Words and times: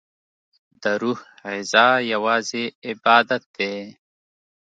دروح 0.83 1.19
غذا 1.49 1.87
یوازی 2.11 2.65
عبادت 2.89 3.43
دی 3.55 3.73